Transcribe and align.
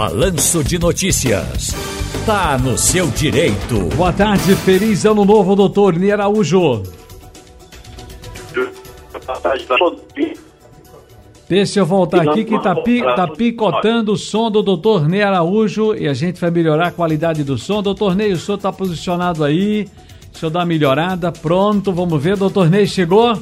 Balanço 0.00 0.64
de 0.64 0.78
Notícias. 0.78 1.74
Tá 2.24 2.56
no 2.56 2.78
seu 2.78 3.08
direito. 3.08 3.80
Boa 3.94 4.10
tarde, 4.10 4.56
feliz 4.56 5.04
ano 5.04 5.26
novo, 5.26 5.54
doutor 5.54 5.92
Ney 5.92 6.10
Araújo. 6.10 6.82
Deixa 11.46 11.80
eu 11.80 11.84
voltar 11.84 12.26
aqui 12.26 12.46
que 12.46 12.58
tá, 12.62 12.74
pi, 12.76 13.02
tá 13.02 13.28
picotando 13.28 14.12
o 14.12 14.16
som 14.16 14.50
do 14.50 14.62
doutor 14.62 15.06
Ney 15.06 15.22
Araújo 15.22 15.94
e 15.94 16.08
a 16.08 16.14
gente 16.14 16.40
vai 16.40 16.50
melhorar 16.50 16.86
a 16.86 16.92
qualidade 16.92 17.44
do 17.44 17.58
som. 17.58 17.82
Doutor 17.82 18.16
Ney, 18.16 18.32
o 18.32 18.38
senhor 18.38 18.56
tá 18.56 18.72
posicionado 18.72 19.44
aí. 19.44 19.86
Deixa 20.32 20.46
eu 20.46 20.50
dar 20.50 20.60
uma 20.60 20.64
melhorada. 20.64 21.30
Pronto, 21.30 21.92
vamos 21.92 22.22
ver. 22.22 22.38
Doutor 22.38 22.70
Ney 22.70 22.86
chegou? 22.86 23.38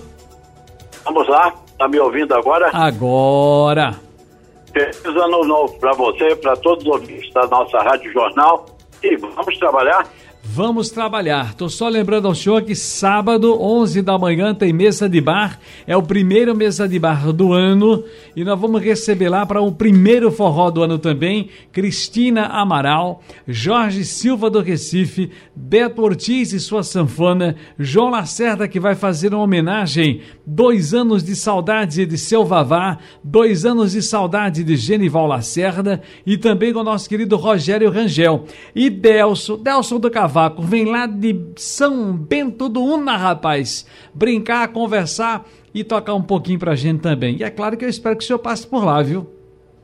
Vamos 1.05 1.29
lá. 1.29 1.55
Tá 1.79 1.87
me 1.87 2.01
ouvindo 2.01 2.35
agora? 2.35 2.69
Agora. 2.73 4.08
Feliz 4.73 5.05
ano 5.05 5.45
novo 5.45 5.79
para 5.79 5.93
você, 5.93 6.37
para 6.37 6.57
todos 6.57 6.85
os 6.85 6.91
ouvintes 6.91 7.33
da 7.33 7.47
nossa 7.47 7.79
Rádio 7.79 8.13
Jornal. 8.13 8.67
E 9.03 9.17
vamos 9.17 9.57
trabalhar? 9.59 10.09
Vamos 10.59 10.91
trabalhar. 10.91 11.55
Tô 11.55 11.69
só 11.69 11.89
lembrando 11.89 12.27
ao 12.27 12.35
senhor 12.35 12.63
que 12.63 12.75
sábado, 12.75 13.63
11 13.63 14.03
da 14.03 14.19
manhã, 14.19 14.53
tem 14.53 14.73
mesa 14.73 15.09
de 15.09 15.21
bar. 15.21 15.61
É 15.87 15.97
o 15.97 16.03
primeiro 16.03 16.53
mesa 16.53 16.89
de 16.89 16.99
bar 16.99 17.33
do 17.33 17.53
ano. 17.53 18.03
E 18.35 18.43
nós 18.43 18.59
vamos 18.59 18.83
receber 18.83 19.29
lá 19.29 19.47
para 19.47 19.63
o 19.63 19.71
primeiro 19.71 20.33
forró 20.33 20.69
do 20.69 20.83
ano 20.83 20.99
também. 20.99 21.49
Cristina 21.71 22.47
Amaral, 22.47 23.23
Jorge 23.47 24.05
Silva 24.05 24.51
do 24.51 24.61
Recife, 24.61 25.31
Beto 25.55 26.03
Ortiz 26.03 26.53
e 26.53 26.59
sua 26.59 26.83
sanfona, 26.83 27.55
João 27.79 28.11
Lacerda 28.11 28.67
que 28.67 28.81
vai 28.81 28.97
fazer 28.97 29.33
uma 29.33 29.45
homenagem. 29.45 30.23
Dois 30.45 30.93
anos 30.93 31.23
de 31.23 31.37
saudade 31.37 32.05
de 32.05 32.19
seu 32.19 32.45
Vavá, 32.45 32.99
dois 33.23 33.65
anos 33.65 33.93
de 33.93 34.03
saudade 34.03 34.65
de 34.65 34.75
Genival 34.75 35.29
Lacerda 35.29 36.03
e 36.27 36.37
também 36.37 36.73
com 36.73 36.81
o 36.81 36.85
nosso 36.85 37.09
querido 37.09 37.37
Rogério 37.37 37.93
Rangel. 37.93 38.45
E 38.75 38.91
Delso, 38.91 39.57
Delso 39.57 40.01
do 40.01 40.11
Cavalo 40.11 40.48
Vem 40.59 40.85
lá 40.85 41.07
de 41.07 41.53
São 41.57 42.13
Bento 42.13 42.69
do 42.69 42.83
Una, 42.83 43.17
rapaz, 43.17 43.87
brincar, 44.15 44.69
conversar 44.69 45.45
e 45.75 45.85
tocar 45.85 46.15
um 46.15 46.23
pouquinho 46.23 46.59
pra 46.59 46.75
gente 46.75 47.01
também. 47.01 47.37
E 47.39 47.45
é 47.45 47.51
claro 47.51 47.77
que 47.77 47.85
eu 47.85 47.89
espero 47.89 48.17
que 48.17 48.25
o 48.25 48.27
senhor 48.27 48.39
passe 48.39 48.67
por 48.67 48.85
lá, 48.85 49.03
viu? 49.03 49.27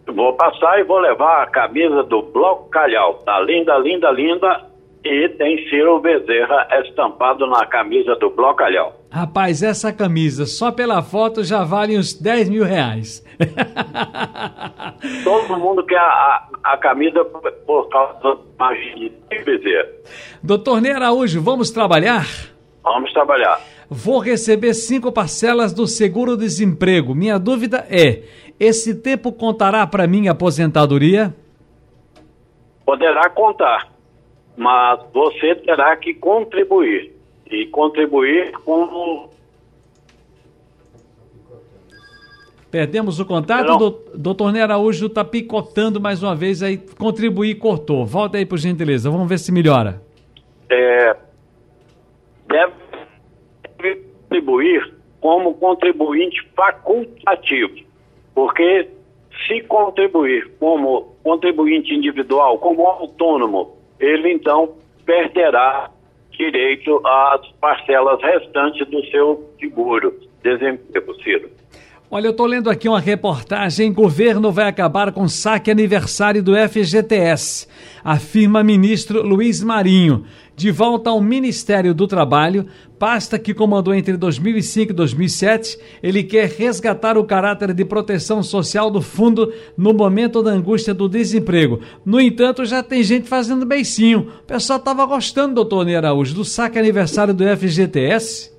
Vou 0.07 0.35
passar 0.35 0.79
e 0.79 0.85
vou 0.85 0.99
levar 0.99 1.43
a 1.43 1.47
camisa 1.47 2.03
do 2.03 2.23
Bloco 2.23 2.69
Calhau. 2.69 3.23
Tá 3.25 3.41
linda, 3.41 3.79
linda, 3.79 4.11
linda. 4.11 4.67
E 5.03 5.29
tem 5.31 5.69
Ciro 5.69 6.01
Bezerra 6.01 6.67
estampado 6.85 7.47
na 7.47 7.67
camisa 7.67 8.15
do 8.17 8.31
Bloco 8.31 8.57
Calhau. 8.57 8.95
Rapaz, 9.11 9.63
essa 9.63 9.93
camisa, 9.93 10.47
só 10.47 10.73
pela 10.73 11.03
foto, 11.03 11.45
já 11.45 11.63
vale 11.63 11.99
uns 11.99 12.13
10 12.15 12.49
mil 12.49 12.65
reais. 12.65 13.24
Todo 15.25 15.59
mundo 15.59 15.85
quer 15.85 15.99
a, 15.99 16.49
a 16.63 16.77
camisa 16.79 17.25
por 17.67 17.89
causa 17.89 18.39
da 18.59 18.73
de 18.73 19.13
Bezerra. 19.45 19.89
Doutor 20.43 20.81
Ney 20.81 20.93
Araújo, 20.93 21.43
vamos 21.43 21.71
trabalhar? 21.71 22.27
Vamos 22.83 23.13
trabalhar. 23.13 23.61
Vou 23.89 24.19
receber 24.19 24.75
cinco 24.75 25.13
parcelas 25.13 25.73
do 25.73 25.87
seguro-desemprego. 25.87 27.15
Minha 27.15 27.39
dúvida 27.39 27.87
é: 27.91 28.23
esse 28.59 28.95
tempo 28.95 29.33
contará 29.33 29.87
para 29.87 30.07
minha 30.07 30.33
aposentadoria? 30.33 31.35
Poderá 32.85 33.29
contar, 33.31 33.89
mas 34.57 35.01
você 35.13 35.55
terá 35.57 35.97
que 35.97 36.15
contribuir. 36.15 37.13
E 37.51 37.67
contribuir 37.67 38.53
como 38.65 39.31
Perdemos 42.75 43.21
o 43.21 43.25
contato, 43.25 43.77
do, 43.77 44.05
doutor 44.17 44.51
Ney 44.51 44.61
Araújo 44.61 45.07
está 45.07 45.25
picotando 45.25 46.01
mais 46.01 46.25
uma 46.25 46.35
vez 46.35 46.61
aí, 46.61 46.77
contribuir 46.99 47.55
cortou. 47.55 48.05
Volta 48.05 48.37
aí, 48.37 48.45
por 48.45 48.59
gentileza, 48.59 49.09
vamos 49.09 49.29
ver 49.29 49.39
se 49.39 49.53
melhora. 49.53 50.03
É, 50.69 51.15
deve 52.49 52.73
contribuir 54.19 54.93
como 55.21 55.55
contribuinte 55.55 56.45
facultativo, 56.57 57.77
porque 58.35 58.89
se 59.47 59.61
contribuir 59.61 60.51
como 60.59 61.15
contribuinte 61.23 61.95
individual, 61.95 62.59
como 62.59 62.89
autônomo, 62.89 63.77
ele 64.01 64.33
então 64.33 64.75
perderá 65.07 65.93
direito 66.33 67.01
às 67.07 67.47
parcelas 67.61 68.21
restantes 68.21 68.85
do 68.89 69.01
seu 69.13 69.49
seguro 69.61 70.13
desemprego, 70.43 71.15
Ciro. 71.23 71.54
Olha, 72.17 72.29
eu 72.29 72.31
estou 72.31 72.47
lendo 72.47 72.71
aqui 72.71 72.89
uma 72.89 73.01
reportagem. 73.01 73.93
Governo 73.93 74.53
vai 74.53 74.69
acabar 74.69 75.11
com 75.11 75.27
saque 75.27 75.69
aniversário 75.69 76.45
do 76.45 76.53
FGTS, 76.55 77.67
afirma 78.05 78.63
ministro 78.63 79.21
Luiz 79.21 79.65
Marinho. 79.65 80.25
De 80.55 80.71
volta 80.71 81.11
ao 81.11 81.21
Ministério 81.21 81.93
do 81.93 82.07
Trabalho, 82.07 82.67
pasta 83.01 83.37
que 83.37 83.53
comandou 83.53 83.93
entre 83.93 84.17
2005 84.17 84.93
e 84.93 84.95
2007, 84.95 85.77
ele 86.01 86.23
quer 86.23 86.49
resgatar 86.51 87.19
o 87.19 87.25
caráter 87.25 87.75
de 87.75 87.85
proteção 87.85 88.45
social 88.45 88.93
do 88.93 89.03
fundo 89.03 89.53
no 89.77 89.93
momento 89.93 90.41
da 90.41 90.53
angústia 90.53 90.95
do 90.95 91.09
desemprego. 91.09 91.81
No 92.07 92.21
entanto, 92.21 92.65
já 92.65 92.81
tem 92.81 93.03
gente 93.03 93.29
fazendo 93.29 93.67
beicinho. 93.67 94.31
O 94.45 94.47
pessoal 94.47 94.79
estava 94.79 95.05
gostando, 95.05 95.57
doutor 95.57 95.85
Ney 95.85 95.97
Araújo, 95.97 96.33
do 96.33 96.45
saque 96.45 96.79
aniversário 96.79 97.35
do 97.35 97.43
FGTS. 97.45 98.54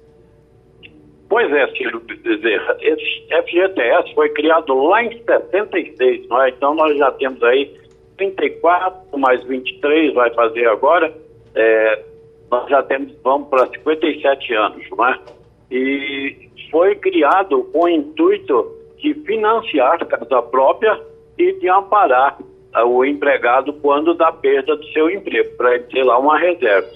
Pois 1.27 1.51
é, 1.51 1.67
Ciro 1.75 1.99
Bezerra, 1.99 2.77
esse 2.81 3.25
FGTS 3.29 4.13
foi 4.13 4.29
criado 4.29 4.73
lá 4.73 5.03
em 5.03 5.17
76, 5.17 6.27
não 6.27 6.41
é? 6.41 6.49
então 6.49 6.75
nós 6.75 6.95
já 6.97 7.11
temos 7.13 7.41
aí 7.43 7.75
34 8.17 9.17
mais 9.17 9.43
23, 9.45 10.13
vai 10.13 10.31
fazer 10.33 10.67
agora, 10.67 11.11
é, 11.55 12.03
nós 12.51 12.69
já 12.69 12.83
temos, 12.83 13.13
vamos 13.23 13.49
para 13.49 13.67
57 13.67 14.53
anos, 14.53 14.85
não 14.91 15.07
é? 15.07 15.19
E 15.71 16.49
foi 16.69 16.95
criado 16.95 17.63
com 17.71 17.85
o 17.85 17.89
intuito 17.89 18.75
de 18.97 19.13
financiar 19.25 20.01
a 20.01 20.05
casa 20.05 20.41
própria 20.43 20.99
e 21.37 21.53
de 21.53 21.67
amparar 21.69 22.37
uh, 22.39 22.87
o 22.87 23.03
empregado 23.03 23.73
quando 23.73 24.13
da 24.13 24.31
perda 24.31 24.75
do 24.75 24.85
seu 24.87 25.09
emprego, 25.09 25.55
para 25.57 25.75
ele 25.75 25.83
ter 25.85 26.03
lá 26.03 26.17
uma 26.17 26.37
reserva. 26.37 26.87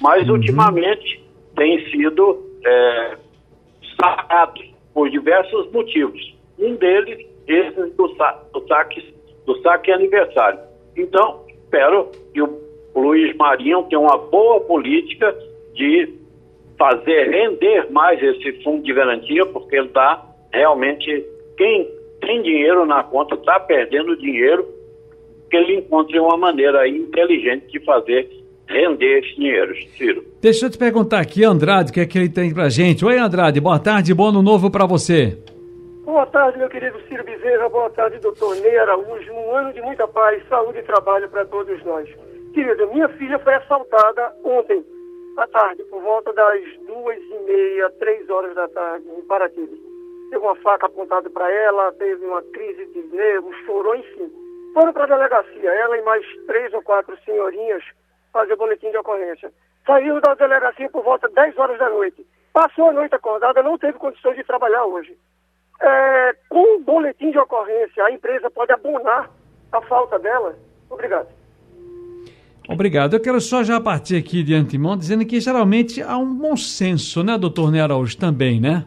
Mas 0.00 0.26
uhum. 0.28 0.34
ultimamente 0.34 1.22
tem 1.56 1.90
sido 1.90 2.44
é, 2.64 3.16
sacados 4.00 4.70
por 4.92 5.10
diversos 5.10 5.70
motivos. 5.72 6.34
Um 6.58 6.74
deles, 6.76 7.26
esse 7.46 7.90
do, 7.90 8.14
sa 8.16 8.42
do, 8.52 8.66
saque, 8.66 9.14
do 9.46 9.60
saque 9.62 9.92
aniversário. 9.92 10.60
Então, 10.96 11.44
espero 11.48 12.10
que 12.32 12.42
o 12.42 12.60
Luiz 12.94 13.34
Marinho 13.36 13.84
tenha 13.84 14.00
uma 14.00 14.18
boa 14.18 14.60
política 14.60 15.36
de 15.74 16.12
fazer 16.78 17.30
render 17.30 17.90
mais 17.90 18.22
esse 18.22 18.62
fundo 18.62 18.82
de 18.82 18.92
garantia, 18.92 19.44
porque 19.46 19.76
ele 19.76 19.86
está 19.86 20.26
realmente. 20.52 21.24
Quem 21.56 21.88
tem 22.20 22.42
dinheiro 22.42 22.86
na 22.86 23.02
conta 23.04 23.34
está 23.34 23.60
perdendo 23.60 24.16
dinheiro, 24.16 24.66
que 25.50 25.56
ele 25.56 25.76
encontre 25.76 26.18
uma 26.18 26.36
maneira 26.36 26.88
inteligente 26.88 27.66
de 27.70 27.80
fazer 27.80 28.28
render 28.70 29.18
esse 29.18 29.34
dinheiro, 29.34 29.74
Ciro. 29.98 30.24
Deixa 30.40 30.66
eu 30.66 30.70
te 30.70 30.78
perguntar 30.78 31.20
aqui, 31.20 31.44
Andrade, 31.44 31.90
o 31.90 31.94
que 31.94 32.00
é 32.00 32.06
que 32.06 32.16
ele 32.16 32.28
tem 32.28 32.54
pra 32.54 32.68
gente. 32.68 33.04
Oi, 33.04 33.18
Andrade, 33.18 33.60
boa 33.60 33.78
tarde, 33.78 34.14
bom 34.14 34.28
ano 34.28 34.42
novo 34.42 34.70
para 34.70 34.86
você. 34.86 35.36
Boa 36.04 36.26
tarde, 36.26 36.58
meu 36.58 36.68
querido 36.68 36.98
Ciro 37.08 37.24
Bezerra, 37.24 37.68
boa 37.68 37.90
tarde, 37.90 38.18
doutor 38.18 38.56
Ney 38.56 38.78
Araújo. 38.78 39.32
Um 39.32 39.54
ano 39.54 39.72
de 39.72 39.82
muita 39.82 40.06
paz, 40.08 40.42
saúde 40.48 40.78
e 40.78 40.82
trabalho 40.82 41.28
para 41.28 41.44
todos 41.44 41.84
nós. 41.84 42.08
Querida, 42.54 42.86
minha 42.86 43.08
filha 43.10 43.38
foi 43.40 43.54
assaltada 43.54 44.32
ontem 44.44 44.84
à 45.36 45.46
tarde, 45.46 45.82
por 45.84 46.00
volta 46.02 46.32
das 46.32 46.60
duas 46.86 47.18
e 47.18 47.44
meia, 47.46 47.90
três 47.98 48.28
horas 48.30 48.54
da 48.54 48.68
tarde, 48.68 49.04
em 49.16 49.22
Paraty. 49.22 49.68
Teve 50.30 50.44
uma 50.44 50.56
faca 50.56 50.86
apontada 50.86 51.28
para 51.30 51.50
ela, 51.50 51.92
teve 51.92 52.24
uma 52.24 52.42
crise 52.42 52.86
de 52.86 53.02
nervos, 53.14 53.54
chorou, 53.66 53.96
enfim. 53.96 54.30
Foram 54.74 54.92
para 54.92 55.04
a 55.04 55.16
delegacia, 55.16 55.70
ela 55.70 55.98
e 55.98 56.02
mais 56.02 56.24
três 56.46 56.72
ou 56.72 56.82
quatro 56.82 57.16
senhorinhas 57.24 57.82
fazer 58.32 58.56
boletim 58.56 58.90
de 58.90 58.98
ocorrência. 58.98 59.52
Saiu 59.86 60.20
da 60.20 60.34
delegacia 60.34 60.88
por 60.90 61.02
volta 61.02 61.28
de 61.28 61.34
10 61.34 61.58
horas 61.58 61.78
da 61.78 61.88
noite. 61.88 62.26
Passou 62.52 62.88
a 62.88 62.92
noite 62.92 63.14
acordada, 63.14 63.62
não 63.62 63.78
teve 63.78 63.98
condições 63.98 64.36
de 64.36 64.44
trabalhar 64.44 64.84
hoje. 64.84 65.16
É, 65.80 66.34
com 66.48 66.76
o 66.76 66.80
boletim 66.80 67.30
de 67.30 67.38
ocorrência, 67.38 68.04
a 68.04 68.12
empresa 68.12 68.50
pode 68.50 68.72
abonar 68.72 69.30
a 69.72 69.80
falta 69.82 70.18
dela? 70.18 70.56
Obrigado. 70.90 71.28
Obrigado. 72.68 73.14
Eu 73.14 73.20
quero 73.20 73.40
só 73.40 73.64
já 73.64 73.80
partir 73.80 74.16
aqui 74.16 74.42
de 74.42 74.54
antemão 74.54 74.96
dizendo 74.96 75.26
que 75.26 75.40
geralmente 75.40 76.02
há 76.02 76.16
um 76.16 76.32
bom 76.34 76.56
senso, 76.56 77.24
né, 77.24 77.36
doutor 77.36 77.72
Ney 77.72 77.80
Araújo, 77.80 78.16
também, 78.16 78.60
né? 78.60 78.84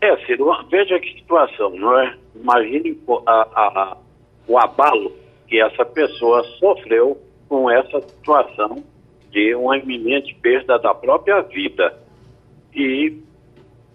É, 0.00 0.16
Ciro, 0.26 0.50
veja 0.70 0.98
que 0.98 1.14
situação, 1.14 1.70
não 1.70 1.98
é? 1.98 2.14
Imagine 2.34 2.98
a, 3.26 3.32
a, 3.32 3.96
o 4.48 4.58
abalo 4.58 5.12
que 5.46 5.60
essa 5.60 5.84
pessoa 5.84 6.42
sofreu 6.58 7.18
com 7.50 7.68
essa 7.68 8.00
situação 8.00 8.76
de 9.28 9.52
uma 9.56 9.76
iminente 9.76 10.32
perda 10.36 10.78
da 10.78 10.94
própria 10.94 11.42
vida. 11.42 11.98
E 12.72 13.18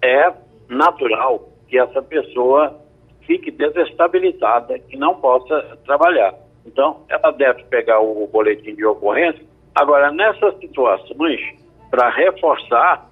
é 0.03 0.33
natural 0.67 1.47
que 1.69 1.79
essa 1.79 2.01
pessoa 2.01 2.77
fique 3.21 3.49
desestabilizada 3.49 4.77
e 4.89 4.97
não 4.97 5.15
possa 5.15 5.77
trabalhar. 5.85 6.35
Então, 6.65 7.03
ela 7.07 7.31
deve 7.31 7.63
pegar 7.63 8.01
o 8.01 8.27
boletim 8.27 8.75
de 8.75 8.85
ocorrência. 8.85 9.41
Agora, 9.73 10.11
nessas 10.11 10.57
situações, 10.59 11.39
para 11.89 12.09
reforçar, 12.09 13.09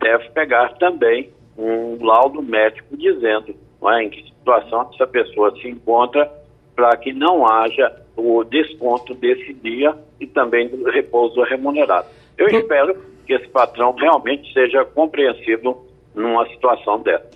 deve 0.00 0.28
pegar 0.30 0.74
também 0.78 1.30
um 1.56 2.04
laudo 2.04 2.42
médico 2.42 2.96
dizendo 2.96 3.54
é, 3.84 4.02
em 4.02 4.10
que 4.10 4.24
situação 4.24 4.90
essa 4.92 5.06
pessoa 5.06 5.54
se 5.60 5.68
encontra 5.68 6.28
para 6.74 6.96
que 6.96 7.12
não 7.12 7.46
haja 7.46 8.03
o 8.16 8.44
desconto 8.44 9.14
desse 9.14 9.52
dia 9.54 9.94
e 10.20 10.26
também 10.26 10.68
do 10.68 10.84
repouso 10.90 11.42
remunerado. 11.42 12.08
Eu 12.38 12.48
espero 12.48 12.96
que 13.26 13.32
esse 13.32 13.48
patrão 13.48 13.92
realmente 13.92 14.52
seja 14.52 14.84
compreensivo 14.84 15.86
numa 16.14 16.46
situação 16.48 17.00
dessa. 17.00 17.28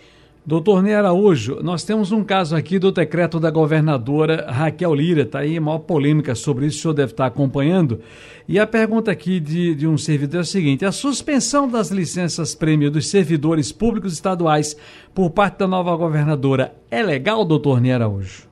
Doutor 0.48 0.82
Ney 0.82 0.94
Araújo, 0.94 1.62
nós 1.62 1.84
temos 1.84 2.10
um 2.10 2.24
caso 2.24 2.56
aqui 2.56 2.78
do 2.78 2.90
decreto 2.90 3.38
da 3.38 3.50
governadora 3.50 4.46
Raquel 4.50 4.94
Lira, 4.94 5.20
está 5.20 5.40
aí 5.40 5.60
maior 5.60 5.80
polêmica 5.80 6.34
sobre 6.34 6.64
isso, 6.64 6.78
o 6.78 6.80
senhor 6.80 6.94
deve 6.94 7.12
estar 7.12 7.26
acompanhando. 7.26 8.00
E 8.48 8.58
a 8.58 8.66
pergunta 8.66 9.10
aqui 9.10 9.40
de, 9.40 9.74
de 9.74 9.86
um 9.86 9.98
servidor 9.98 10.38
é 10.38 10.40
a 10.40 10.44
seguinte: 10.44 10.86
a 10.86 10.90
suspensão 10.90 11.68
das 11.68 11.90
licenças 11.90 12.54
prêmio 12.54 12.90
dos 12.90 13.10
servidores 13.10 13.70
públicos 13.70 14.14
estaduais 14.14 14.74
por 15.14 15.28
parte 15.28 15.58
da 15.58 15.66
nova 15.66 15.94
governadora 15.96 16.74
é 16.90 17.02
legal, 17.02 17.44
doutor 17.44 17.78
Ney 17.78 17.92
Araújo? 17.92 18.48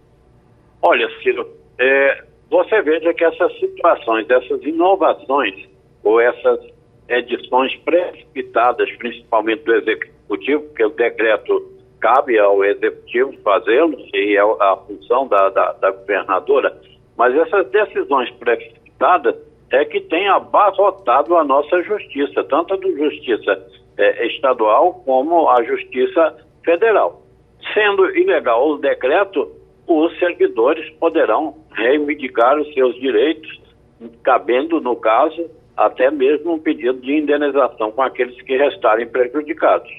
Olha, 0.82 1.08
Ciro, 1.22 1.48
é, 1.78 2.24
você 2.50 2.80
veja 2.82 3.12
que 3.12 3.24
essas 3.24 3.58
situações, 3.58 4.28
essas 4.30 4.62
inovações, 4.62 5.68
ou 6.02 6.20
essas 6.20 6.60
edições 7.08 7.74
precipitadas, 7.84 8.90
principalmente 8.96 9.64
do 9.64 9.74
Executivo, 9.74 10.62
porque 10.62 10.84
o 10.84 10.90
decreto 10.90 11.76
cabe 12.00 12.38
ao 12.38 12.64
executivo 12.64 13.32
fazê-lo, 13.42 13.96
e 14.14 14.36
é 14.36 14.40
a 14.40 14.76
função 14.86 15.26
da, 15.26 15.48
da, 15.48 15.72
da, 15.72 15.90
governadora, 15.90 16.78
mas 17.16 17.34
essas 17.34 17.68
decisões 17.70 18.30
precipitadas 18.32 19.34
é 19.70 19.84
que 19.84 20.00
tem 20.00 20.28
abarrotado 20.28 21.36
a 21.36 21.42
nossa 21.42 21.82
justiça, 21.82 22.44
tanto 22.44 22.74
a 22.74 22.76
do 22.76 22.96
justiça 22.96 23.66
é, 23.96 24.26
estadual 24.26 25.02
como 25.04 25.48
a 25.48 25.62
justiça 25.64 26.36
federal. 26.64 27.22
Sendo 27.74 28.14
ilegal 28.16 28.68
o 28.68 28.78
decreto, 28.78 29.50
os 29.86 30.18
servidores 30.18 30.88
poderão 30.98 31.56
reivindicar 31.72 32.58
os 32.58 32.72
seus 32.74 32.94
direitos, 33.00 33.60
cabendo, 34.22 34.80
no 34.80 34.96
caso, 34.96 35.48
até 35.76 36.10
mesmo 36.10 36.54
um 36.54 36.58
pedido 36.58 37.00
de 37.00 37.16
indenização 37.16 37.92
com 37.92 38.02
aqueles 38.02 38.40
que 38.42 38.56
restarem 38.56 39.06
prejudicados. 39.06 39.90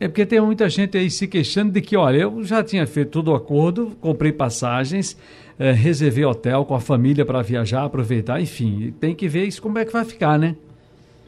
É 0.00 0.08
porque 0.08 0.24
tem 0.24 0.40
muita 0.40 0.68
gente 0.68 0.96
aí 0.96 1.10
se 1.10 1.28
queixando 1.28 1.72
de 1.72 1.82
que, 1.82 1.94
olha, 1.96 2.22
eu 2.22 2.42
já 2.42 2.64
tinha 2.64 2.86
feito 2.86 3.10
todo 3.10 3.32
o 3.32 3.34
acordo, 3.34 3.94
comprei 4.00 4.32
passagens, 4.32 5.14
é, 5.58 5.72
reservei 5.72 6.24
hotel 6.24 6.64
com 6.64 6.74
a 6.74 6.80
família 6.80 7.24
para 7.26 7.42
viajar, 7.42 7.84
aproveitar, 7.84 8.40
enfim, 8.40 8.94
tem 8.98 9.14
que 9.14 9.28
ver 9.28 9.44
isso 9.44 9.60
como 9.60 9.78
é 9.78 9.84
que 9.84 9.92
vai 9.92 10.06
ficar, 10.06 10.38
né? 10.38 10.56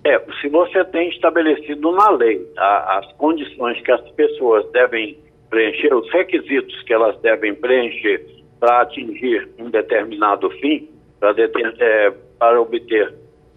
É, 0.04 0.18
se 0.40 0.48
você 0.48 0.82
tem 0.86 1.10
estabelecido 1.10 1.92
na 1.92 2.10
lei 2.10 2.50
a, 2.56 2.98
as 2.98 3.12
condições 3.12 3.78
que 3.82 3.92
as 3.92 4.00
pessoas 4.12 4.64
devem 4.72 5.18
preencher, 5.52 5.94
os 5.94 6.10
requisitos 6.10 6.82
que 6.84 6.94
elas 6.94 7.20
devem 7.20 7.54
preencher 7.54 8.24
para 8.58 8.80
atingir 8.80 9.50
um 9.58 9.68
determinado 9.68 10.48
fim, 10.52 10.88
para, 11.20 11.34
é, 11.78 12.10
para 12.38 12.58
obter 12.58 13.12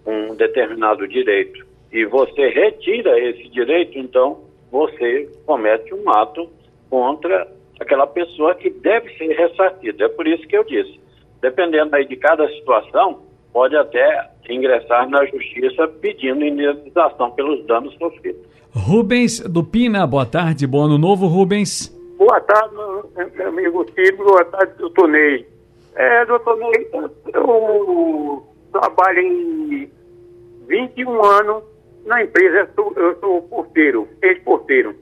um 0.06 0.36
determinado 0.36 1.08
direito, 1.08 1.66
e 1.94 2.04
você 2.04 2.50
retira 2.50 3.18
esse 3.18 3.48
direito, 3.48 3.98
então 3.98 4.44
você 4.70 5.32
comete 5.46 5.94
um 5.94 6.10
ato 6.10 6.50
contra 6.90 7.48
aquela 7.80 8.06
pessoa 8.06 8.54
que 8.56 8.70
deve 8.70 9.16
ser 9.18 9.30
ressarcida. 9.30 10.04
É 10.04 10.10
por 10.10 10.28
isso 10.28 10.46
que 10.50 10.58
eu 10.58 10.66
disse, 10.66 11.00
dependendo 11.42 11.96
aí 11.96 12.06
de 12.06 12.18
cada 12.18 12.46
situação, 12.50 13.25
pode 13.56 13.74
até 13.78 14.30
ingressar 14.50 15.10
na 15.10 15.26
justiça 15.28 15.88
pedindo 16.02 16.44
indenização 16.44 17.32
pelos 17.32 17.66
danos 17.66 17.96
sofridos. 17.96 18.42
Rubens 18.76 19.40
do 19.40 19.64
Pina, 19.64 20.06
boa 20.06 20.26
tarde, 20.26 20.68
bom 20.68 20.84
ano 20.84 20.98
novo, 20.98 21.26
Rubens. 21.26 21.88
Boa 22.18 22.42
tarde, 22.42 22.76
meu 22.76 23.48
amigo 23.48 23.86
Ciro, 23.94 24.18
boa 24.18 24.44
tarde, 24.44 24.74
doutor 24.78 25.08
Ney. 25.08 25.48
É, 25.96 26.26
doutor 26.26 26.58
Ney, 26.58 26.90
eu 27.34 28.46
trabalho 28.74 29.20
em 29.20 29.90
21 30.68 31.24
anos 31.24 31.64
na 32.06 32.24
empresa 32.24 32.58
eu 32.58 32.68
sou, 32.76 32.94
eu 32.98 33.18
sou 33.22 33.42
porteiro, 33.44 34.06
ex-porteiro. 34.22 34.94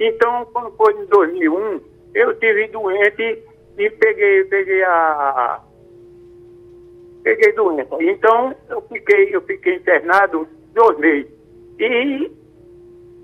Então, 0.00 0.46
quando 0.54 0.74
foi 0.78 0.94
em 0.94 1.04
2001, 1.04 1.80
eu 2.14 2.34
tive 2.38 2.68
doente 2.68 3.42
e 3.76 3.90
peguei, 3.90 4.44
peguei 4.44 4.82
a. 4.84 5.60
Peguei 7.22 7.52
doença. 7.52 7.96
Então, 8.00 8.54
eu 8.70 8.80
fiquei, 8.82 9.34
eu 9.34 9.40
fiquei 9.42 9.74
internado 9.74 10.46
dois 10.72 10.98
meses. 10.98 11.30
E 11.78 12.30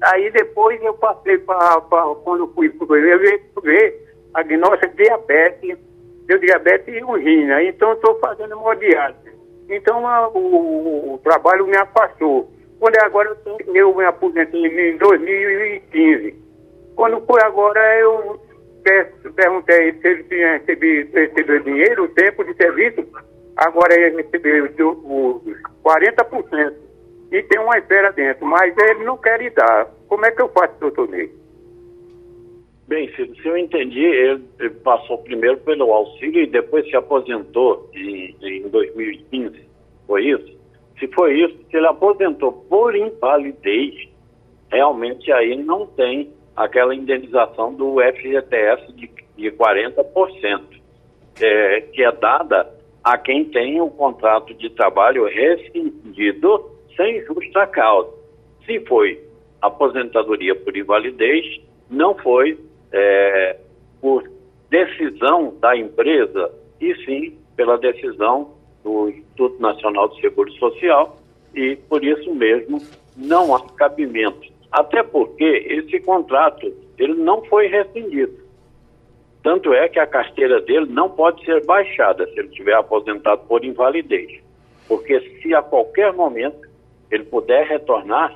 aí 0.02 0.31
depois 0.31 0.82
eu 0.82 0.94
passei 0.94 1.38
para. 1.38 1.81
Quando 2.25 2.49
fui 2.49 2.69
ver, 2.69 3.43
ver 3.62 4.05
a 4.35 4.43
diagnóstica 4.43 4.88
de 4.88 5.05
diabetes, 5.05 5.79
deu 6.26 6.38
diabetes 6.38 6.94
e 6.94 7.05
urina. 7.05 7.62
Então, 7.62 7.93
estou 7.93 8.19
fazendo 8.19 8.52
hemodiálise. 8.52 9.32
Então, 9.69 10.06
a, 10.06 10.29
o, 10.29 11.14
o 11.14 11.19
trabalho 11.19 11.67
me 11.67 11.76
afastou. 11.76 12.50
Quando 12.79 12.96
é 12.96 13.05
agora, 13.05 13.37
eu 13.75 13.94
me 13.94 14.05
aposentei 14.05 14.91
em 14.91 14.99
2015. 14.99 16.35
Quando 16.94 17.20
foi 17.26 17.41
agora, 17.43 17.81
eu 17.99 18.41
perguntei 19.35 19.93
se 19.94 20.06
ele 20.06 20.25
tinha 20.25 20.58
recebido, 20.58 21.12
recebido 21.14 21.64
dinheiro, 21.64 22.05
o 22.05 22.08
tempo 22.08 22.44
de 22.44 22.55
serviço. 22.55 23.06
Agora 23.56 23.95
ele 23.95 24.23
recebeu 24.23 24.65
os 24.67 25.43
40% 25.85 26.75
e 27.31 27.43
tem 27.43 27.61
uma 27.61 27.79
espera 27.79 28.12
dentro, 28.12 28.47
mas 28.47 28.75
ele 28.77 29.05
não 29.05 29.17
quer 29.17 29.41
ir 29.41 29.51
dar. 29.51 29.89
Como 30.09 30.25
é 30.27 30.31
que 30.31 30.43
eu 30.43 30.49
faço, 30.49 30.79
doutor 30.81 31.09
Ney? 31.09 31.31
Bem, 32.87 33.11
se, 33.15 33.33
eu 33.45 33.56
entendi, 33.56 34.05
ele, 34.05 34.71
passou 34.83 35.19
primeiro 35.19 35.56
pelo 35.59 35.93
auxílio 35.93 36.43
e 36.43 36.47
depois 36.47 36.87
se 36.89 36.95
aposentou 36.95 37.91
em, 37.95 38.37
em 38.43 38.69
2015, 38.69 39.59
foi 40.06 40.27
isso? 40.27 40.55
Se 40.99 41.09
foi 41.09 41.41
isso, 41.41 41.56
se 41.71 41.77
ele 41.77 41.87
aposentou 41.87 42.53
por 42.53 42.95
invalidez, 42.95 44.09
realmente 44.71 45.33
aí 45.33 45.56
não 45.56 45.87
tem 45.87 46.31
aquela 46.55 46.95
indenização 46.95 47.73
do 47.73 47.97
FGTS 48.01 48.93
de, 48.93 49.11
de 49.37 49.51
40%, 49.53 50.61
é, 51.41 51.81
que 51.81 52.05
é 52.05 52.12
dada 52.12 52.71
a 53.05 53.19
quem 53.19 53.45
tem 53.45 53.81
o 53.81 53.91
contrato 53.91 54.55
de 54.55 54.71
trabalho 54.71 55.27
rescindido 55.27 56.70
sem 56.96 57.23
justa 57.27 57.67
causa. 57.67 58.11
Se 58.65 58.81
foi 58.81 59.23
aposentadoria 59.61 60.55
por 60.55 60.77
invalidez, 60.77 61.61
não 61.91 62.15
foi 62.17 62.58
é, 62.93 63.58
por 64.01 64.29
decisão 64.70 65.55
da 65.61 65.77
empresa, 65.77 66.51
e 66.81 66.94
sim 67.05 67.39
pela 67.56 67.79
decisão 67.79 68.53
do 68.82 69.08
Instituto 69.08 69.61
Nacional 69.61 70.08
de 70.08 70.20
Seguro 70.20 70.51
Social 70.53 71.17
e, 71.55 71.77
por 71.89 72.05
isso 72.05 72.34
mesmo, 72.34 72.81
não 73.17 73.55
há 73.55 73.61
cabimento. 73.77 74.53
Até 74.73 75.03
porque 75.03 75.44
esse 75.44 76.01
contrato 76.01 76.73
ele 76.99 77.15
não 77.15 77.44
foi 77.44 77.69
rescindido. 77.69 78.44
Tanto 79.44 79.72
é 79.74 79.89
que 79.91 80.01
a 80.01 80.06
carteira 80.06 80.63
dele 80.63 80.86
não 80.89 81.10
pode 81.10 81.44
ser 81.44 81.63
baixada 81.67 82.27
se 82.27 82.41
ele 82.41 82.48
estiver 82.48 82.74
aposentado 82.74 83.43
por 83.46 83.63
invalidez. 83.63 84.41
Porque 84.89 85.20
se 85.43 85.55
a 85.55 85.60
qualquer 85.60 86.15
momento 86.15 86.67
ele 87.10 87.24
puder 87.24 87.67
retornar, 87.67 88.34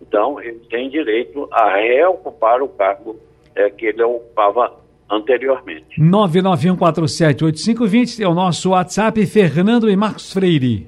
então 0.00 0.40
ele 0.40 0.60
tem 0.70 0.88
direito 0.88 1.46
a 1.52 1.76
reocupar 1.76 2.62
o 2.62 2.68
cargo 2.68 3.16
é, 3.54 3.68
que 3.68 3.84
ele 3.84 4.02
ocupava 4.02 4.72
anteriormente. 5.10 6.00
991478520 6.00 8.22
é 8.22 8.28
o 8.28 8.32
nosso 8.32 8.70
WhatsApp, 8.70 9.26
Fernando 9.26 9.90
e 9.90 9.96
Marcos 9.96 10.32
Freire. 10.32 10.86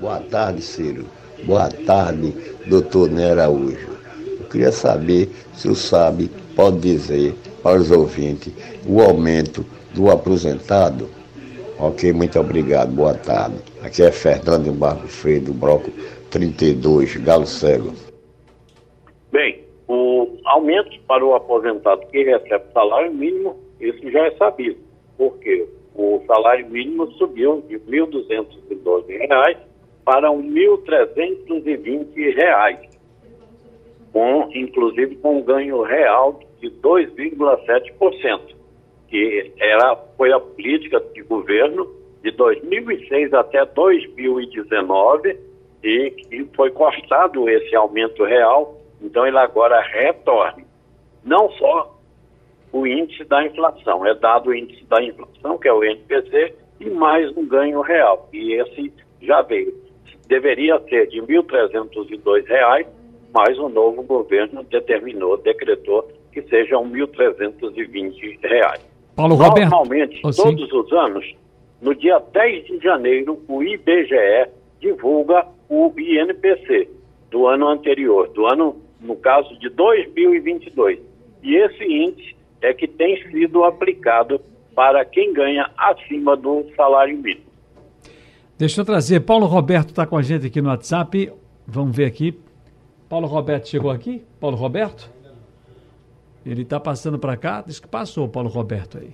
Boa 0.00 0.18
tarde, 0.18 0.62
Ciro. 0.62 1.06
Boa 1.44 1.68
tarde, 1.86 2.34
doutor 2.66 3.08
Nera 3.08 3.44
Araújo. 3.44 3.88
Eu 4.40 4.48
queria 4.48 4.72
saber 4.72 5.28
se 5.52 5.68
o 5.68 5.76
sabe, 5.76 6.28
pode 6.56 6.80
dizer 6.80 7.36
para 7.66 7.80
os 7.80 7.90
ouvintes 7.90 8.54
o 8.88 9.00
aumento 9.00 9.66
do 9.92 10.08
aposentado. 10.08 11.10
Ok, 11.80 12.12
muito 12.12 12.38
obrigado, 12.38 12.94
boa 12.94 13.14
tarde. 13.14 13.56
Aqui 13.82 14.04
é 14.04 14.12
Fernando 14.12 14.72
Marcos 14.72 15.12
Freire, 15.12 15.46
do 15.46 15.52
Bloco 15.52 15.90
32, 16.30 17.16
Galo 17.16 17.44
Cego. 17.44 17.92
Bem, 19.32 19.64
o 19.88 20.28
aumento 20.44 20.96
para 21.08 21.26
o 21.26 21.34
aposentado 21.34 22.06
que 22.06 22.22
recebe 22.22 22.66
salário 22.72 23.12
mínimo, 23.12 23.56
isso 23.80 24.12
já 24.12 24.26
é 24.26 24.30
sabido, 24.36 24.78
porque 25.18 25.66
o 25.96 26.22
salário 26.24 26.70
mínimo 26.70 27.10
subiu 27.14 27.64
de 27.66 27.78
R$ 27.78 28.06
1.212 28.06 29.56
para 30.04 30.30
R$ 30.30 30.36
1.320, 30.36 32.90
com, 34.12 34.48
inclusive 34.54 35.16
com 35.16 35.38
um 35.38 35.42
ganho 35.42 35.82
real 35.82 36.38
de 36.70 36.80
2,7%, 36.80 38.40
que 39.08 39.52
era, 39.58 39.96
foi 40.16 40.32
a 40.32 40.40
política 40.40 41.00
de 41.14 41.22
governo 41.22 41.86
de 42.22 42.30
2006 42.32 43.32
até 43.34 43.64
2019 43.64 45.38
e 45.82 46.10
que 46.10 46.44
foi 46.56 46.70
cortado 46.70 47.48
esse 47.48 47.74
aumento 47.76 48.24
real, 48.24 48.80
então 49.00 49.26
ele 49.26 49.38
agora 49.38 49.80
retorna. 49.80 50.64
Não 51.24 51.50
só 51.52 51.94
o 52.72 52.86
índice 52.86 53.24
da 53.24 53.44
inflação, 53.44 54.04
é 54.04 54.14
dado 54.14 54.50
o 54.50 54.54
índice 54.54 54.84
da 54.86 55.02
inflação, 55.02 55.58
que 55.58 55.68
é 55.68 55.72
o 55.72 55.84
NPC, 55.84 56.54
e 56.80 56.90
mais 56.90 57.34
um 57.36 57.46
ganho 57.46 57.80
real, 57.80 58.28
e 58.32 58.54
esse 58.54 58.92
já 59.22 59.42
veio. 59.42 59.72
Deveria 60.26 60.78
ser 60.88 61.06
de 61.06 61.20
R$ 61.20 61.26
1.302, 61.26 62.86
mas 63.32 63.58
o 63.58 63.68
novo 63.68 64.02
governo 64.02 64.64
determinou, 64.64 65.36
decretou 65.36 66.08
que 66.36 66.42
sejam 66.50 66.82
R$ 66.84 67.06
1.320. 67.06 68.80
Paulo 69.14 69.34
Roberto. 69.36 69.70
Normalmente, 69.70 70.20
Oh, 70.22 70.30
todos 70.30 70.70
os 70.70 70.92
anos, 70.92 71.24
no 71.80 71.94
dia 71.94 72.18
10 72.18 72.66
de 72.66 72.78
janeiro, 72.80 73.42
o 73.48 73.62
IBGE 73.62 74.50
divulga 74.78 75.46
o 75.70 75.90
INPC 75.98 76.90
do 77.30 77.46
ano 77.46 77.68
anterior, 77.68 78.28
do 78.28 78.46
ano, 78.46 78.76
no 79.00 79.16
caso 79.16 79.58
de 79.58 79.70
2022. 79.70 80.98
E 81.42 81.56
esse 81.56 81.84
índice 81.84 82.36
é 82.60 82.74
que 82.74 82.86
tem 82.86 83.16
sido 83.30 83.64
aplicado 83.64 84.38
para 84.74 85.02
quem 85.06 85.32
ganha 85.32 85.70
acima 85.78 86.36
do 86.36 86.66
salário 86.76 87.16
mínimo. 87.16 87.46
Deixa 88.58 88.82
eu 88.82 88.84
trazer. 88.84 89.20
Paulo 89.20 89.46
Roberto 89.46 89.88
está 89.90 90.06
com 90.06 90.18
a 90.18 90.22
gente 90.22 90.46
aqui 90.46 90.60
no 90.60 90.68
WhatsApp. 90.68 91.32
Vamos 91.66 91.96
ver 91.96 92.04
aqui. 92.04 92.38
Paulo 93.08 93.26
Roberto 93.26 93.68
chegou 93.68 93.90
aqui? 93.90 94.22
Paulo 94.38 94.56
Roberto? 94.56 95.15
Ele 96.46 96.62
está 96.62 96.78
passando 96.78 97.18
para 97.18 97.36
cá. 97.36 97.62
Diz 97.66 97.80
que 97.80 97.88
passou 97.88 98.26
o 98.26 98.28
Paulo 98.28 98.48
Roberto 98.48 98.98
aí. 98.98 99.10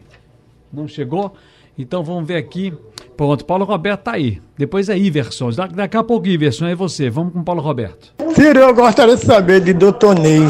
Não 0.72 0.86
chegou? 0.86 1.32
Então 1.78 2.04
vamos 2.04 2.26
ver 2.26 2.36
aqui. 2.36 2.72
Pronto, 3.16 3.44
Paulo 3.46 3.64
Roberto 3.64 4.00
está 4.00 4.12
aí. 4.12 4.40
Depois 4.58 4.88
é 4.90 4.98
Iverson. 4.98 5.50
Da- 5.50 5.66
Daqui 5.66 5.96
a 5.96 6.04
pouco, 6.04 6.26
Iverson, 6.26 6.66
é 6.66 6.74
você. 6.74 7.08
Vamos 7.08 7.32
com 7.32 7.42
Paulo 7.42 7.62
Roberto. 7.62 8.12
Ciro, 8.34 8.58
eu 8.60 8.74
gostaria 8.74 9.16
de 9.16 9.24
saber 9.24 9.60
de 9.62 9.72
doutor 9.72 10.18
Ney. 10.18 10.46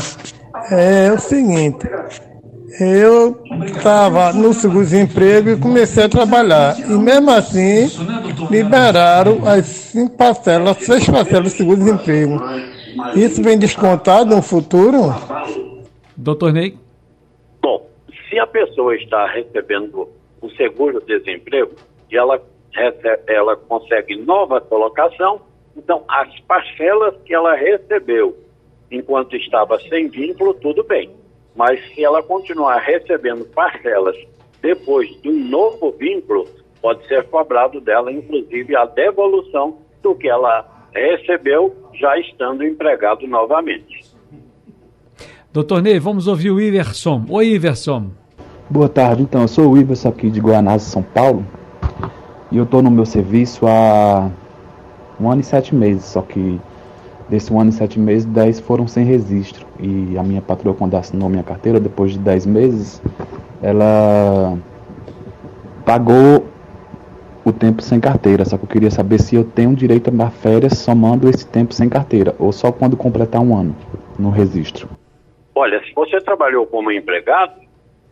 É 0.70 1.12
o 1.12 1.18
seguinte, 1.18 1.88
eu 2.80 3.40
estava 3.66 4.32
no 4.32 4.52
seguro-desemprego 4.54 5.50
e 5.50 5.56
comecei 5.56 6.04
a 6.04 6.08
trabalhar. 6.08 6.78
E 6.78 6.92
mesmo 6.92 7.30
assim, 7.30 7.88
liberaram 8.50 9.46
as 9.46 9.66
cinco 9.66 10.16
parcelas, 10.16 10.76
seis 10.78 11.08
parcelas 11.08 11.52
do 11.52 11.56
seguro-desemprego. 11.56 12.40
Isso 13.14 13.42
vem 13.42 13.58
descontado 13.58 14.34
no 14.36 14.42
futuro? 14.42 15.12
Doutor 16.22 16.52
Ney? 16.52 16.78
Bom, 17.60 17.84
se 18.28 18.38
a 18.38 18.46
pessoa 18.46 18.94
está 18.94 19.26
recebendo 19.26 20.08
o 20.40 20.48
seguro-desemprego 20.50 21.74
e 22.08 22.16
ela, 22.16 22.40
ela 23.26 23.56
consegue 23.56 24.14
nova 24.14 24.60
colocação, 24.60 25.40
então 25.76 26.04
as 26.08 26.38
parcelas 26.40 27.16
que 27.24 27.34
ela 27.34 27.56
recebeu 27.56 28.38
enquanto 28.88 29.34
estava 29.34 29.80
sem 29.80 30.08
vínculo, 30.08 30.54
tudo 30.54 30.84
bem. 30.84 31.10
Mas 31.56 31.80
se 31.92 32.04
ela 32.04 32.22
continuar 32.22 32.78
recebendo 32.78 33.44
parcelas 33.46 34.16
depois 34.60 35.12
do 35.22 35.32
novo 35.32 35.90
vínculo, 35.90 36.46
pode 36.80 37.04
ser 37.08 37.24
cobrado 37.24 37.80
dela, 37.80 38.12
inclusive, 38.12 38.76
a 38.76 38.84
devolução 38.84 39.78
do 40.00 40.14
que 40.14 40.28
ela 40.28 40.86
recebeu 40.94 41.74
já 41.94 42.16
estando 42.16 42.62
empregado 42.62 43.26
novamente. 43.26 44.01
Doutor 45.52 45.82
Ney, 45.82 45.98
vamos 45.98 46.28
ouvir 46.28 46.50
o 46.50 46.58
Iverson. 46.58 47.26
Oi, 47.28 47.48
Iverson. 47.48 48.06
Boa 48.70 48.88
tarde, 48.88 49.22
então, 49.22 49.42
eu 49.42 49.48
sou 49.48 49.70
o 49.70 49.76
Iverson 49.76 50.08
aqui 50.08 50.30
de 50.30 50.40
Guanás, 50.40 50.80
São 50.80 51.02
Paulo, 51.02 51.44
e 52.50 52.56
eu 52.56 52.64
estou 52.64 52.80
no 52.80 52.90
meu 52.90 53.04
serviço 53.04 53.66
há 53.66 54.30
um 55.20 55.30
ano 55.30 55.42
e 55.42 55.44
sete 55.44 55.74
meses, 55.74 56.06
só 56.06 56.22
que 56.22 56.58
desse 57.28 57.52
um 57.52 57.60
ano 57.60 57.68
e 57.68 57.72
sete 57.74 58.00
meses, 58.00 58.24
dez 58.24 58.60
foram 58.60 58.88
sem 58.88 59.04
registro, 59.04 59.66
e 59.78 60.16
a 60.16 60.22
minha 60.22 60.40
patroa, 60.40 60.72
quando 60.74 60.96
assinou 60.96 61.28
minha 61.28 61.42
carteira, 61.42 61.78
depois 61.78 62.12
de 62.12 62.18
dez 62.18 62.46
meses, 62.46 63.02
ela 63.60 64.56
pagou 65.84 66.46
o 67.44 67.52
tempo 67.52 67.82
sem 67.82 68.00
carteira, 68.00 68.46
só 68.46 68.56
que 68.56 68.64
eu 68.64 68.68
queria 68.68 68.90
saber 68.90 69.20
se 69.20 69.36
eu 69.36 69.44
tenho 69.44 69.76
direito 69.76 70.10
a 70.18 70.30
férias 70.30 70.78
somando 70.78 71.28
esse 71.28 71.44
tempo 71.44 71.74
sem 71.74 71.90
carteira, 71.90 72.34
ou 72.38 72.52
só 72.52 72.72
quando 72.72 72.96
completar 72.96 73.42
um 73.42 73.54
ano 73.54 73.76
no 74.18 74.30
registro. 74.30 74.88
Olha, 75.54 75.82
se 75.84 75.92
você 75.92 76.20
trabalhou 76.20 76.66
como 76.66 76.90
empregado, 76.90 77.60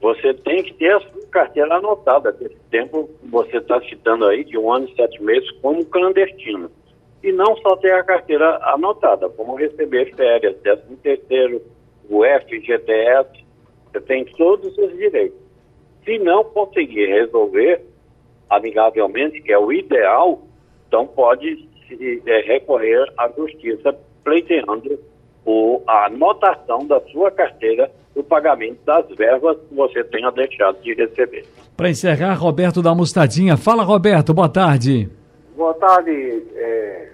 você 0.00 0.35
tem 0.35 0.62
que 0.62 0.75
ter 0.75 0.94
a 0.94 1.00
sua 1.00 1.26
carteira 1.30 1.76
anotada. 1.76 2.32
Desse 2.32 2.59
tempo 2.70 3.09
você 3.25 3.59
está 3.59 3.80
citando 3.82 4.26
aí, 4.26 4.44
de 4.44 4.59
um 4.59 4.73
ano 4.73 4.88
e 4.88 4.94
sete 4.94 5.23
meses, 5.23 5.50
como 5.61 5.85
clandestino. 5.87 6.70
E 7.23 7.32
não 7.32 7.56
só 7.59 7.76
ter 7.76 7.92
a 7.92 8.02
carteira 8.02 8.59
anotada, 8.62 9.28
como 9.28 9.54
receber 9.54 10.14
férias, 10.14 10.56
décimo 10.62 10.97
terceiro, 10.99 11.62
o 12.09 12.23
FGTS, 12.25 13.44
você 13.92 14.00
tem 14.00 14.25
todos 14.25 14.76
os 14.76 14.97
direitos. 14.97 15.38
Se 16.04 16.18
não 16.18 16.44
conseguir 16.44 17.06
resolver 17.06 17.82
amigavelmente, 18.49 19.40
que 19.42 19.52
é 19.52 19.59
o 19.59 19.73
ideal, 19.73 20.42
então 20.88 21.06
pode 21.06 21.68
se, 21.87 22.23
é, 22.26 22.40
recorrer 22.40 23.12
à 23.16 23.28
justiça 23.28 23.97
pleiteando 24.25 24.99
o, 25.44 25.82
a 25.87 26.06
anotação 26.06 26.87
da 26.87 27.00
sua 27.12 27.30
carteira 27.30 27.90
do 28.14 28.23
pagamento 28.23 28.78
das 28.85 29.06
verbas 29.16 29.56
que 29.68 29.75
você 29.75 30.04
tenha 30.04 30.30
deixado 30.30 30.80
de 30.82 30.94
receber. 30.94 31.44
Para 31.76 31.90
encerrar, 31.90 32.35
Roberto 32.35 32.82
da 32.82 32.94
Mostadinha. 32.94 33.56
Fala, 33.56 33.82
Roberto, 33.82 34.35
boa 34.35 34.49
tarde. 34.49 35.09
Boa 35.56 35.75
tarde, 35.75 36.42
é, 36.56 37.09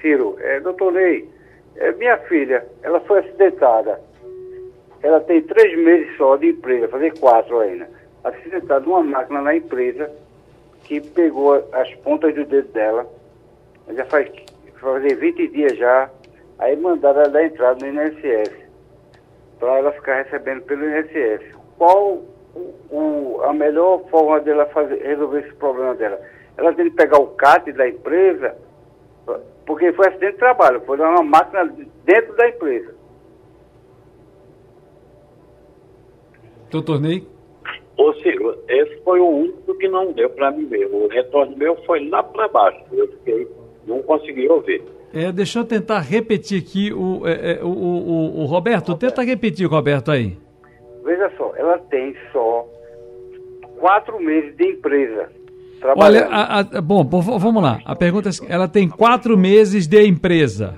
Ciro. 0.00 0.36
É, 0.40 0.60
doutor 0.60 0.92
Ney, 0.92 1.28
é, 1.76 1.92
minha 1.92 2.18
filha, 2.18 2.66
ela 2.82 3.00
foi 3.00 3.20
acidentada. 3.20 4.00
Ela 5.02 5.20
tem 5.20 5.42
três 5.42 5.76
meses 5.78 6.16
só 6.16 6.36
de 6.36 6.48
empresa, 6.48 6.88
fazer 6.88 7.18
quatro 7.18 7.58
ainda. 7.60 7.88
Acidentada 8.22 8.80
numa 8.80 9.02
máquina 9.02 9.40
na 9.40 9.56
empresa 9.56 10.10
que 10.84 11.00
pegou 11.00 11.54
as 11.72 11.92
pontas 11.96 12.34
do 12.34 12.44
dedo 12.44 12.68
dela. 12.72 13.06
Já 13.94 14.04
faz, 14.06 14.30
fazer 14.80 15.16
20 15.16 15.48
dias 15.48 15.76
já. 15.76 16.10
Aí 16.62 16.76
mandaram 16.76 17.22
ela 17.22 17.28
dar 17.30 17.44
entrada 17.44 17.84
no 17.84 17.92
INSS. 18.02 18.52
Para 19.58 19.78
ela 19.78 19.92
ficar 19.92 20.22
recebendo 20.22 20.62
pelo 20.62 20.84
INSS. 20.84 21.42
Qual 21.76 22.22
o, 22.54 22.74
o- 22.90 23.40
a 23.42 23.52
melhor 23.52 24.00
forma 24.10 24.38
dela 24.40 24.66
fazer, 24.66 25.02
resolver 25.02 25.40
esse 25.40 25.54
problema 25.56 25.94
dela? 25.96 26.20
Ela 26.56 26.72
tem 26.74 26.88
que 26.88 26.96
pegar 26.96 27.18
o 27.18 27.28
CAT 27.28 27.72
da 27.72 27.88
empresa, 27.88 28.54
porque 29.66 29.92
foi 29.94 30.06
acidente 30.08 30.34
de 30.34 30.38
trabalho, 30.38 30.80
foi 30.82 30.98
uma 31.00 31.22
máquina 31.22 31.64
dentro 32.04 32.36
da 32.36 32.48
empresa. 32.48 32.94
Doutor 36.70 37.00
Ney? 37.00 37.26
Ô 37.96 38.12
Ciro, 38.14 38.56
esse 38.68 38.96
foi 39.02 39.20
o 39.20 39.28
único 39.28 39.74
que 39.78 39.88
não 39.88 40.12
deu 40.12 40.30
para 40.30 40.50
mim 40.52 40.66
ver. 40.66 40.86
O 40.86 41.08
retorno 41.08 41.56
meu 41.56 41.74
foi 41.84 42.08
lá 42.08 42.22
para 42.22 42.48
baixo. 42.48 42.82
Eu 42.92 43.08
fiquei, 43.08 43.48
não 43.86 44.00
consegui 44.02 44.48
ouvir. 44.48 44.82
É, 45.14 45.30
deixa 45.30 45.58
eu 45.58 45.64
tentar 45.64 46.00
repetir 46.00 46.60
aqui 46.62 46.92
o, 46.92 47.26
é, 47.26 47.52
é, 47.52 47.60
o, 47.62 47.68
o, 47.68 48.40
o- 48.42 48.44
Roberto. 48.46 48.94
Tenta 48.96 49.22
repetir, 49.22 49.66
Roberto, 49.66 50.10
aí. 50.10 50.36
Veja 51.04 51.30
só, 51.36 51.52
ela 51.56 51.78
tem 51.90 52.14
só 52.32 52.66
quatro 53.78 54.18
meses 54.20 54.56
de 54.56 54.64
empresa. 54.64 55.28
Olha, 55.84 56.22
Trabalhando. 56.22 56.32
a- 56.32 56.58
a- 56.78 56.80
bom, 56.80 57.04
vamos 57.04 57.62
lá. 57.62 57.80
A 57.84 57.94
pergunta 57.96 58.28
é: 58.28 58.32
ela 58.48 58.68
tem 58.68 58.88
quatro 58.88 59.36
meses 59.36 59.86
de 59.86 60.02
empresa. 60.06 60.74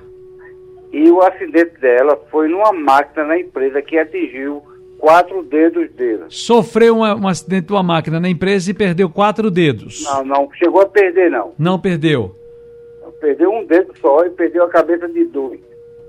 E 0.93 1.11
o 1.11 1.21
acidente 1.23 1.79
dela 1.81 2.19
foi 2.31 2.49
numa 2.49 2.73
máquina 2.73 3.25
na 3.27 3.39
empresa 3.39 3.83
que 3.83 3.99
atingiu 3.99 4.63
quatro 4.99 5.43
dedos 5.43 5.91
dele. 5.93 6.25
Sofreu 6.29 6.97
uma- 6.99 7.15
um 7.15 7.29
acidente 7.29 7.67
de 7.67 7.73
uma 7.73 7.83
máquina 7.83 8.19
na 8.19 8.29
empresa 8.29 8.71
e 8.71 8.75
perdeu 8.75 9.11
quatro 9.11 9.51
dedos. 9.51 10.03
Não, 10.05 10.25
não 10.25 10.49
chegou 10.55 10.81
a 10.81 10.87
perder, 10.87 11.31
não. 11.31 11.53
Não 11.59 11.79
perdeu. 11.79 12.35
Perdeu 13.25 13.51
um 13.51 13.65
dedo 13.65 13.91
só 14.03 14.23
e 14.27 14.31
perdeu 14.31 14.65
a 14.65 14.69
cabeça 14.69 15.09
de 15.09 15.25
dois. 15.25 15.59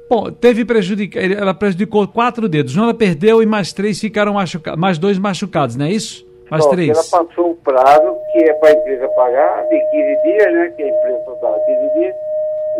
Bom, 0.10 0.30
teve 0.30 0.66
prejudica, 0.66 1.18
ela 1.18 1.54
prejudicou 1.54 2.06
quatro 2.10 2.50
dedos. 2.50 2.76
Um 2.76 2.84
ela 2.84 2.94
perdeu 2.94 3.42
e 3.42 3.46
mais 3.46 3.72
três 3.72 4.02
ficaram 4.02 4.34
machucados, 4.34 4.78
mais 4.78 4.98
dois 4.98 5.18
machucados, 5.18 5.78
não 5.78 5.86
é 5.86 5.92
isso? 5.92 6.28
Mais 6.52 6.66
Só 6.66 6.72
três. 6.72 6.90
ela 6.90 7.26
passou 7.26 7.52
o 7.52 7.56
prazo, 7.56 8.18
que 8.34 8.40
é 8.40 8.54
para 8.56 8.68
a 8.68 8.72
empresa 8.74 9.08
pagar, 9.16 9.64
de 9.70 9.80
15 9.80 10.22
dias, 10.24 10.54
né? 10.54 10.74
Que 10.76 10.84
a 10.84 10.88
empresa 10.90 11.22
só 11.24 11.36
dá 11.36 11.60
15 11.60 12.00
dias. 12.00 12.16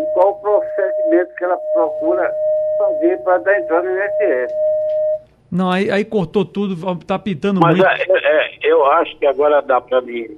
E 0.00 0.12
qual 0.12 0.28
o 0.28 0.34
procedimento 0.34 1.34
que 1.34 1.44
ela 1.44 1.56
procura 1.72 2.30
fazer 2.76 3.18
para 3.22 3.38
dar 3.38 3.58
entrada 3.58 3.88
no 3.88 3.96
INSS? 3.96 4.52
Não, 5.50 5.70
aí, 5.70 5.90
aí 5.90 6.04
cortou 6.04 6.44
tudo, 6.44 6.76
tá 7.06 7.18
pitando 7.18 7.58
Mas 7.62 7.78
muito. 7.78 7.88
é, 7.88 8.04
é, 8.12 8.50
eu 8.62 8.84
acho 8.84 9.16
que 9.18 9.24
agora 9.24 9.62
dá 9.62 9.80
para 9.80 10.02
mim 10.02 10.28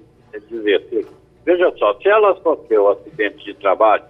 dizer 0.48 0.76
assim. 0.76 1.17
Veja 1.48 1.72
só, 1.78 1.94
se 1.94 2.06
ela 2.06 2.34
sofreu 2.42 2.90
acidente 2.90 3.42
de 3.42 3.54
trabalho, 3.54 4.04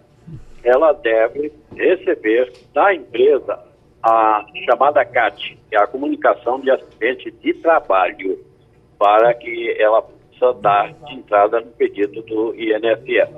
ela 0.65 0.93
deve 0.93 1.53
receber 1.73 2.53
da 2.75 2.93
empresa 2.93 3.65
a 4.03 4.45
chamada 4.65 5.05
CAT, 5.05 5.57
que 5.71 5.77
é 5.77 5.79
a 5.79 5.87
comunicação 5.87 6.59
de 6.59 6.69
acidente 6.69 7.31
de 7.31 7.55
trabalho, 7.55 8.45
para 8.99 9.33
que 9.35 9.73
ela 9.79 10.05
essa 10.35 10.53
dar 10.55 10.93
entrada 11.13 11.61
no 11.61 11.69
pedido 11.69 12.23
do 12.23 12.57
INSS. 12.57 13.31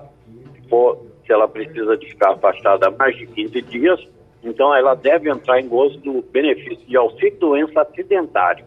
Se, 0.65 1.27
se 1.27 1.33
ela 1.35 1.47
precisa 1.47 1.95
de 1.99 2.07
ficar 2.07 2.33
afastada 2.33 2.91
mais 2.91 3.15
de 3.19 3.27
15 3.27 3.61
dias, 3.61 4.09
então 4.43 4.75
ela 4.75 4.95
deve 4.95 5.29
entrar 5.29 5.61
em 5.61 5.69
gozo 5.69 5.99
do 5.99 6.23
benefício 6.23 6.87
de 6.87 6.97
auxílio 6.97 7.39
doença 7.39 7.83
acidentário. 7.83 8.65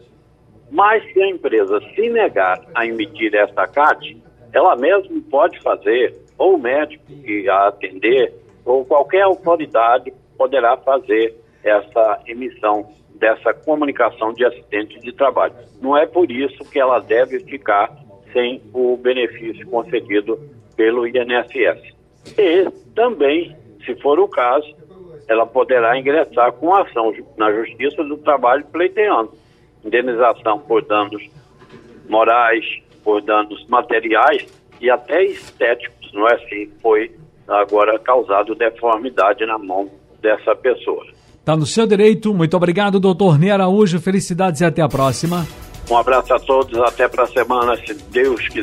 Mas 0.69 1.03
se 1.11 1.19
a 1.19 1.27
empresa 1.27 1.81
se 1.95 2.07
negar 2.11 2.61
a 2.75 2.85
emitir 2.85 3.33
essa 3.33 3.65
CAT, 3.65 4.21
ela 4.53 4.75
mesma 4.75 5.21
pode 5.29 5.59
fazer, 5.61 6.15
ou 6.37 6.55
o 6.55 6.59
médico 6.59 7.03
que 7.05 7.49
a 7.49 7.67
atender, 7.67 8.33
ou 8.65 8.85
qualquer 8.85 9.21
autoridade 9.21 10.13
poderá 10.37 10.77
fazer 10.77 11.35
essa 11.63 12.21
emissão 12.27 12.87
dessa 13.15 13.53
comunicação 13.53 14.33
de 14.33 14.45
acidente 14.45 14.99
de 14.99 15.11
trabalho. 15.13 15.53
Não 15.81 15.97
é 15.97 16.05
por 16.05 16.29
isso 16.29 16.69
que 16.69 16.79
ela 16.79 16.99
deve 16.99 17.39
ficar 17.41 17.91
sem 18.31 18.61
o 18.73 18.97
benefício 18.97 19.65
concedido 19.67 20.39
pelo 20.75 21.07
INSS. 21.07 21.93
E 22.37 22.69
também, 22.95 23.55
se 23.85 23.95
for 24.01 24.19
o 24.19 24.27
caso, 24.27 24.75
ela 25.27 25.45
poderá 25.45 25.97
ingressar 25.97 26.51
com 26.53 26.73
ação 26.73 27.13
na 27.37 27.51
Justiça 27.53 28.03
do 28.03 28.17
Trabalho 28.17 28.65
pleiteando 28.71 29.31
indenização 29.83 30.59
por 30.59 30.83
danos 30.83 31.29
morais, 32.07 32.65
por 33.03 33.21
danos 33.21 33.65
materiais 33.67 34.45
e 34.79 34.89
até 34.89 35.23
estéticos, 35.23 36.11
não 36.13 36.27
é 36.27 36.35
assim? 36.35 36.69
Foi 36.81 37.11
agora 37.47 37.99
causado 37.99 38.55
deformidade 38.55 39.45
na 39.45 39.57
mão 39.57 39.89
dessa 40.21 40.55
pessoa. 40.55 41.05
Está 41.39 41.57
no 41.57 41.65
seu 41.65 41.85
direito. 41.85 42.33
Muito 42.33 42.55
obrigado, 42.55 42.99
doutor 42.99 43.37
Ney 43.37 43.51
Araújo. 43.51 43.99
Felicidades 43.99 44.61
e 44.61 44.65
até 44.65 44.81
a 44.81 44.87
próxima. 44.87 45.45
Um 45.89 45.97
abraço 45.97 46.33
a 46.33 46.39
todos. 46.39 46.79
Até 46.79 47.07
para 47.09 47.23
a 47.23 47.27
semana, 47.27 47.75
se 47.75 47.93
Deus 47.93 48.47
quiser. 48.47 48.61